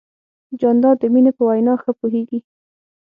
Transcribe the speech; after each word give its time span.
جانداد 0.59 0.97
د 0.99 1.03
مینې 1.13 1.31
په 1.37 1.43
وینا 1.49 1.73
ښه 1.81 1.91
پوهېږي. 1.99 2.39